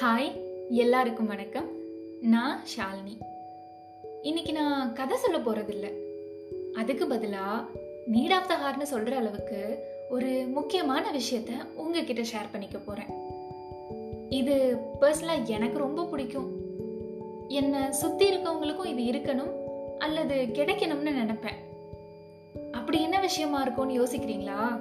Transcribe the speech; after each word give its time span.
Hi 0.00 0.40
எல்லாருக்கும் 0.70 1.26
வணக்கம். 1.26 1.68
நான் 2.20 2.60
ஷாலினி. 2.76 3.18
இன்னைக்கு 4.22 4.52
நான் 4.52 4.92
கதை 4.92 5.16
சொல்ல 5.16 5.38
போறதில்ல. 5.38 5.90
அதுக்கு 6.74 7.06
பதிலா 7.06 7.66
நீட் 8.12 8.32
ஆஃப் 8.32 8.48
த 8.48 8.54
ஹார்னு 8.54 8.94
சொல்ற 8.94 9.12
அளவுக்கு 9.12 9.78
ஒரு 10.10 10.46
முக்கியமான 10.54 11.12
விஷயத்த 11.12 11.50
உங்ககிட்ட 11.74 12.22
ஷேர் 12.22 12.52
பண்ணிக்க 12.52 12.78
போறேன். 12.78 13.06
இது 14.28 14.76
பர்சனலா 15.00 15.44
எனக்கு 15.44 15.78
ரொம்ப 15.78 16.04
பிடிக்கும். 16.04 16.52
என்னை 17.48 17.92
சுத்தி 17.92 18.30
இருக்கவங்களுக்கும் 18.30 18.98
இது 18.98 19.18
இருக்கணும் 19.18 19.52
அல்லது 19.98 20.34
கிடைக்கணும்னு 20.34 21.10
நினைப்பேன். 21.10 21.58
அப்படி 22.72 23.02
என்ன 23.02 23.20
விஷயமா 23.20 23.62
இருக்கும்னு 23.62 24.04
யோசிக்கிறீங்களா? 24.04 24.80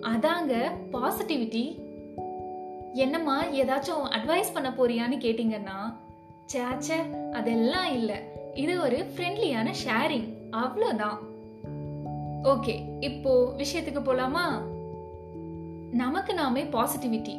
அதாங்க 0.00 0.70
பாசிட்டிவிட்டி 0.92 1.83
என்னம்மா 2.94 3.44
ஏதாச்சும் 3.44 4.04
அட்வைஸ் 4.10 4.52
பண்ண 4.52 4.68
போறியான்னு 4.70 5.16
கேட்டிங்கன்னா 5.24 5.78
சேச்சே 6.52 7.30
அதெல்லாம் 7.32 7.92
இல்லை. 7.92 8.16
இது 8.54 8.80
ஒரு 8.80 8.96
ஃப்ரெண்ட்லியான 8.96 9.72
ஷேரிங் 9.84 10.28
அவ்வளோதான். 10.52 11.18
ஓகே 12.42 12.74
இப்போ 13.00 13.54
விஷயத்துக்கு 13.56 14.02
போலாமா? 14.02 14.44
நமக்கு 15.92 16.34
நாமே 16.34 16.62
பாசிட்டிவிட்டி 16.62 17.36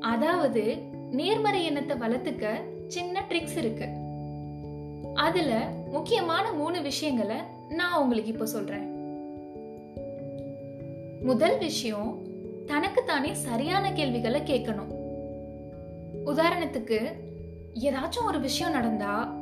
அதாவது 0.00 0.78
நேர்மறை 1.10 1.64
எண்ணத்தை 1.64 1.96
வளர்த்துக்க 1.96 2.46
சின்ன 2.88 3.22
ட்ரிக்ஸ் 3.28 3.56
இருக்கு. 3.56 3.88
அதுல 5.14 5.68
முக்கியமான 5.90 6.52
மூணு 6.52 6.82
விஷயங்களை 6.82 7.36
நான் 7.68 8.00
உங்களுக்கு 8.02 8.32
இப்போ 8.32 8.46
சொல்றேன். 8.46 8.86
முதல் 11.22 11.58
விஷயம் 11.58 12.32
தனக்குத்தானே 12.66 13.34
சரியான 13.34 13.92
கேள்விகளை 13.92 14.40
கேட்கணும். 14.40 14.92
உதாரணத்துக்கு 16.26 17.12
ஏதாச்சும் 17.74 18.26
ஒரு 18.26 18.40
விஷயம் 18.40 18.72
நடந்தா 18.72 19.34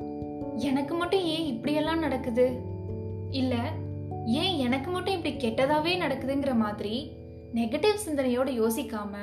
எனக்கு 0.57 0.95
மட்டும் 0.95 1.21
ஏன் 1.21 1.45
இப்படியெல்லாம் 1.45 1.99
நடக்குது? 1.99 2.57
இல்ல 3.31 3.55
ஏன் 4.27 4.59
எனக்கு 4.59 4.91
மட்டும் 4.91 5.15
இப்படி 5.15 5.35
கெட்டதாவே 5.37 6.03
நடக்குதுங்கிற 6.03 6.55
மாதிரி 6.55 7.13
நெகட்டிவ் 7.55 8.05
சிந்தனையோட 8.07 8.49
யோசிக்காம 8.63 9.15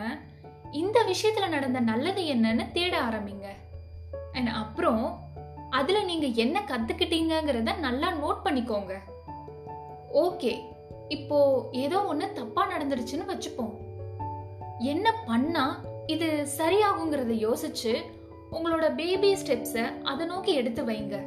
இந்த 0.71 1.03
விஷயத்துல 1.03 1.49
நடந்த 1.49 1.79
நல்லது 1.79 2.21
என்னன்னு 2.21 2.71
தேட 2.71 3.01
ஆரம்பிங்க. 3.01 3.45
அண்ட் 4.33 4.47
அப்புறம் 4.47 5.19
அதுல 5.69 6.03
நீங்க 6.03 6.25
என்ன 6.25 6.63
கத்துக்கிட்டீங்கிறத 6.67 7.79
நல்லா 7.79 8.11
நோட் 8.11 8.45
பண்ணிக்கோங்க. 8.45 8.93
ஓகே 10.13 10.59
இப்போ 11.07 11.69
ஏதோ 11.71 12.05
ஒன்று 12.05 12.33
தப்பா 12.33 12.71
நடந்துருச்சுன்னு 12.71 13.29
வச்சுப்போம். 13.29 13.73
என்ன 14.79 15.13
பண்ணா 15.25 15.79
இது 16.05 16.47
சரியாகுங்கிறத 16.57 17.33
யோசிச்சு 17.47 18.03
உங்களோட 18.51 18.95
பேபி 18.95 19.33
ஸ்டெப்ஸை 19.33 20.01
அதை 20.03 20.25
நோக்கி 20.25 20.53
எடுத்து 20.53 20.85
வைங்க. 20.85 21.19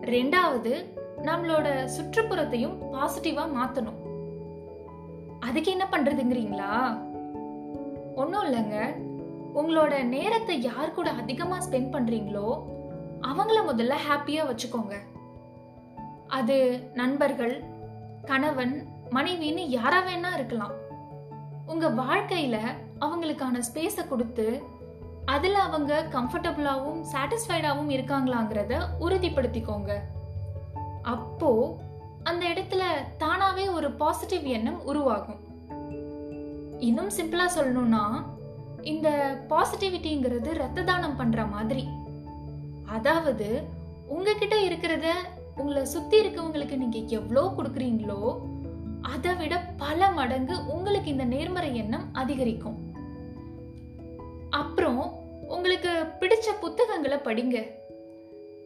ரெண்டாவது 0.00 0.84
நம்மளோட 1.22 1.88
சுற்றுப்புறத்தையும் 1.96 2.76
பாசிட்டிவா 2.92 3.44
மாத்தணும். 3.56 3.98
அதுக்கு 5.40 5.70
என்ன 5.70 5.88
பண்றதுங்கிறீங்களா? 5.90 6.98
ஒன்றும் 8.14 8.44
இல்லைங்க. 8.44 8.96
உங்களோட 9.54 10.02
நேரத்தை 10.02 10.62
யார் 10.62 10.94
கூட 10.94 11.10
அதிகமாக 11.10 11.66
ஸ்பெண்ட் 11.66 11.94
பண்றீங்களோ 11.94 12.62
அவங்கள 13.22 13.58
முதல்ல 13.72 13.94
ஹாப்பியா 14.10 14.42
வச்சுக்கோங்க. 14.50 14.94
அது 16.26 16.88
நண்பர்கள் 16.94 17.64
கணவன் 18.24 18.86
மனைவின்னு 19.10 19.64
யாரா 19.66 20.02
வேணா 20.02 20.34
இருக்கலாம். 20.34 20.79
உங்க 21.70 21.88
வாழ்க்கையில 21.88 22.56
அவங்களுக்கான 23.00 23.60
ஸ்பேஸை 23.68 24.08
கொடுத்து 24.08 24.62
அதுல 25.24 25.58
அவங்க 25.58 25.92
கம்ஃபர்டபுளாகவும் 26.12 27.02
சாட்டிஸ்ஃபைடாகவும் 27.12 27.92
இருக்காங்களாங்கிறத 27.96 28.80
உறுதிப்படுத்திக்கோங்க. 29.00 29.92
அப்போ 31.02 31.80
அந்த 32.22 32.46
இடத்துல 32.46 32.82
தானாவே 33.18 33.72
ஒரு 33.72 33.90
பாசிட்டிவ் 33.90 34.44
எண்ணம் 34.44 34.80
உருவாகும். 34.84 35.40
இன்னும் 36.78 37.10
சிம்பிளா 37.16 37.46
சொல்லணும்னா 37.56 38.04
இந்த 38.82 39.08
பாசிட்டிவிட்டிங்கிறது 39.48 40.52
ரத்த 40.52 40.82
தானம் 40.82 41.16
பண்ற 41.16 41.46
மாதிரி. 41.46 41.88
அதாவது 42.86 43.68
உங்ககிட்ட 44.06 44.56
இருக்கிறத 44.68 45.08
உங்களை 45.56 45.84
சுத்தி 45.84 46.16
இருக்கவங்களுக்கு 46.22 46.76
நீங்க 46.76 46.98
எவ்வளோ 47.18 47.42
கொடுக்குறீங்களோ 47.56 48.22
அதை 49.20 49.36
விட 49.36 49.64
பல 49.78 50.10
மடங்கு 50.10 50.66
உங்களுக்கு 50.66 51.10
இந்த 51.10 51.24
நேர்மறை 51.24 51.76
எண்ணம் 51.76 52.08
அதிகரிக்கும். 52.12 52.76
அப்புறம் 54.50 55.12
உங்களுக்கு 55.48 55.88
பிடிச்ச 56.20 56.58
புத்தகங்களை 56.60 57.18
படிங்க. 57.18 57.66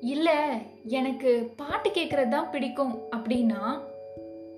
இல்ல 0.01 0.59
எனக்கு 0.87 1.53
பாட்டு 1.57 1.91
கேட்கறது 1.91 2.29
தான் 2.29 2.51
பிடிக்கும் 2.51 2.99
அப்படின்னா 3.17 3.81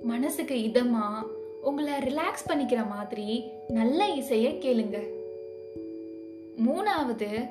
மனசுக்கு 0.02 0.54
இதமா 0.54 1.22
உங்களை 1.62 1.94
ரிலாக்ஸ் 1.94 2.48
பண்ணிக்கிற 2.48 2.88
மாதிரி 2.88 3.50
நல்ல 3.68 4.08
இசையை 4.08 4.52
கேளுங்க. 4.52 5.06
மூணாவது 6.66 7.50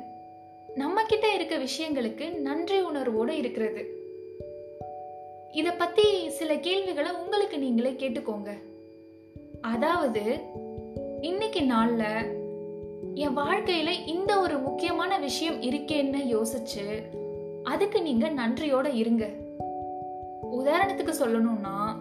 நம்ம 0.75 1.03
கிட்ட 1.03 1.33
இருக்க 1.33 1.57
விஷயங்களுக்கு 1.57 2.37
நன்றி 2.37 2.81
உணர்வோடு 2.81 3.37
இருக்கிறது. 3.37 3.94
இத 5.55 5.71
பத்தி 5.71 6.29
சில 6.29 6.55
கேள்விகளை 6.55 7.11
உங்களுக்கு 7.11 7.59
நீங்களே 7.59 7.91
கேட்டுக்கோங்க. 7.91 8.49
அதாவது 9.61 10.39
இன்னைக்கு 11.21 11.59
நாள்ல 11.59 12.03
என் 13.13 13.37
வாழ்க்கையில 13.37 14.07
இந்த 14.07 14.39
ஒரு 14.39 14.57
முக்கியமான 14.57 15.17
விஷயம் 15.17 15.61
இருக்கேன்னு 15.61 16.17
யோசிச்சு 16.17 17.03
அதுக்கு 17.63 18.01
நீங்க 18.01 18.29
நன்றியோட 18.29 18.93
இருங்க. 18.93 19.29
உதாரணத்துக்கு 20.51 21.13
சொல்லணும்னா 21.19 21.95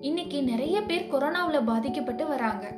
இன்னைக்கு 0.00 0.42
நிறைய 0.42 0.80
பேர் 0.80 1.08
கொரோனாவில் 1.12 1.64
பாதிக்கப்பட்டு 1.64 2.26
வராங்க. 2.26 2.74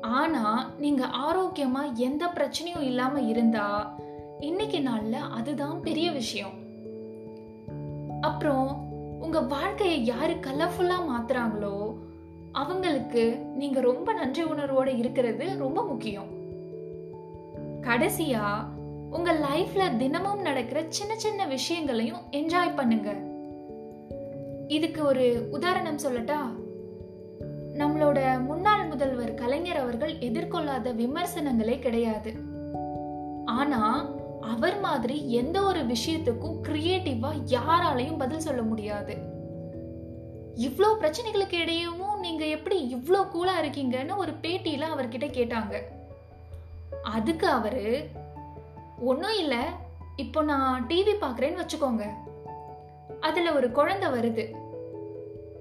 ஆனா 0.00 0.74
நீங்க 0.78 1.06
ஆரோக்கியமா 1.06 1.94
எந்த 1.94 2.26
பிரச்சனையும் 2.26 2.82
இல்லாம 2.82 3.20
இருந்தா 3.20 3.98
இன்னைக்கு 4.40 4.78
நாள்ல 4.78 5.12
அதுதான் 5.12 5.80
பெரிய 5.80 6.10
விஷயம். 6.10 6.52
அப்புறம் 8.20 8.92
உங்க 9.24 9.40
வாழ்க்கையை 9.40 10.04
யாரு 10.04 10.32
கலர்ஃபுல்லா 10.32 10.98
மாத்துறாங்களோ 11.10 11.94
அவங்களுக்கு 12.52 13.38
நீங்க 13.54 13.80
ரொம்ப 13.80 14.12
நன்றி 14.12 14.42
உணர்வோட 14.42 14.96
இருக்கிறது 14.96 15.58
ரொம்ப 15.58 15.84
முக்கியம். 15.84 16.26
கடைசியா 17.80 18.44
உங்க 19.10 19.32
லைஃப்ல 19.32 19.96
தினமும் 19.96 20.40
நடக்கிற 20.40 20.84
சின்ன 20.88 21.16
சின்ன 21.16 21.46
விஷயங்களையும் 21.46 22.20
என்ஜாய் 22.30 22.74
பண்ணுங்க. 22.74 23.10
இதுக்கு 24.68 25.04
ஒரு 25.04 25.48
உதாரணம் 25.50 25.96
சொல்லட்டா? 25.96 26.38
நம்மளோட 27.78 28.44
முன்னாள் 28.44 28.86
முதல்வர் 28.86 29.34
கலைஞர் 29.34 29.76
அவர்கள் 29.76 30.12
எதிர்கொள்ளாத 30.18 30.92
விமர்சனங்களே 30.92 31.78
கிடையாது. 31.78 32.32
ஆனா 33.44 34.08
அவர் 34.52 34.80
மாதிரி 34.80 35.32
எந்த 35.32 35.62
ஒரு 35.62 35.80
விஷயத்துக்கும் 35.80 36.58
கிரியேட்டிவா 36.62 37.30
யாராலையும் 37.48 38.18
பதில் 38.18 38.40
சொல்ல 38.40 38.62
முடியாது. 38.62 39.14
இவ்வளோ 40.56 40.88
பிரச்சனைகளுக்கு 41.00 41.56
இடையவும் 41.64 42.18
நீங்க 42.18 42.44
எப்படி 42.44 42.94
இவ்வளோ 42.94 43.20
கூலா 43.34 43.54
இருக்கீங்கன்னு 43.62 44.16
ஒரு 44.16 44.32
பேட்டியில 44.32 44.88
அவர்கிட்ட 44.94 45.28
கேட்டாங்க. 45.30 45.82
அதுக்கு 47.02 47.48
அவரு 47.48 48.08
ஒன்றும் 49.00 49.38
இல்லை 49.38 49.58
இப்போ 50.16 50.42
நான் 50.42 50.86
டிவி 50.86 51.14
பார்க்குறேன்னு 51.20 51.62
வச்சுக்கோங்க. 51.62 52.04
அதில் 53.20 53.52
ஒரு 53.52 53.70
குழந்தை 53.70 54.08
வருது. 54.08 54.54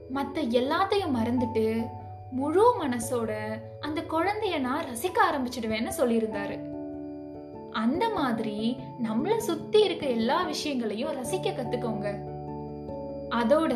மற்ற 0.10 0.42
எல்லாத்தையும் 0.42 1.16
மறந்துட்டு 1.16 1.88
முழு 2.32 2.76
மனசோட 2.82 3.32
அந்த 3.80 4.02
குழந்தைய 4.02 4.60
நான் 4.60 4.86
ரசிக்க 4.86 5.18
ஆரம்பிச்சிடுவேன்னு 5.32 5.92
சொல்லியிருந்தாரு. 5.98 6.73
அந்த 7.74 8.10
மாதிரி 8.10 8.78
நம்மளை 9.04 9.38
சுத்தி 9.38 9.84
இருக்க 9.84 10.06
எல்லா 10.06 10.44
விஷயங்களையும் 10.44 11.12
ரசிக்க 11.12 11.50
கத்துக்கோங்க. 11.50 12.32
அதோட 13.30 13.74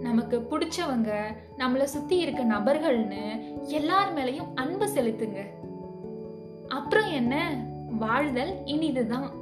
நமக்கு 0.00 0.46
பிடிச்சவங்க 0.50 1.24
நம்மளை 1.58 1.82
சுத்தி 1.82 2.16
இருக்க 2.16 2.44
நபர்கள்னு 2.44 3.54
எல்லார் 3.62 4.14
மேலையும் 4.14 4.48
அன்பு 4.54 4.86
செலுத்துங்க. 4.86 5.46
அப்புறம் 6.68 7.10
என்ன? 7.10 7.64
வாழ்தல் 7.90 8.54
இனிதுதான். 8.64 9.37